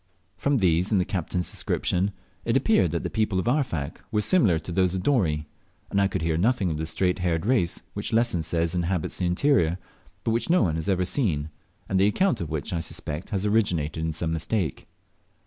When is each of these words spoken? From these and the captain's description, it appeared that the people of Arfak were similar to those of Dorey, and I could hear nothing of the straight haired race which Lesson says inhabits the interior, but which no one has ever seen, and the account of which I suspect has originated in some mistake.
From 0.35 0.57
these 0.57 0.91
and 0.91 0.99
the 0.99 1.05
captain's 1.05 1.51
description, 1.51 2.11
it 2.43 2.57
appeared 2.57 2.89
that 2.89 3.03
the 3.03 3.09
people 3.11 3.37
of 3.37 3.47
Arfak 3.47 4.01
were 4.11 4.23
similar 4.23 4.57
to 4.57 4.71
those 4.71 4.95
of 4.95 5.03
Dorey, 5.03 5.47
and 5.91 6.01
I 6.01 6.07
could 6.07 6.23
hear 6.23 6.37
nothing 6.37 6.71
of 6.71 6.77
the 6.79 6.87
straight 6.87 7.19
haired 7.19 7.45
race 7.45 7.83
which 7.93 8.11
Lesson 8.11 8.41
says 8.41 8.73
inhabits 8.73 9.19
the 9.19 9.27
interior, 9.27 9.77
but 10.23 10.31
which 10.31 10.49
no 10.49 10.63
one 10.63 10.73
has 10.73 10.89
ever 10.89 11.05
seen, 11.05 11.51
and 11.87 11.99
the 11.99 12.07
account 12.07 12.41
of 12.41 12.49
which 12.49 12.73
I 12.73 12.79
suspect 12.79 13.29
has 13.29 13.45
originated 13.45 14.03
in 14.03 14.11
some 14.11 14.33
mistake. 14.33 14.87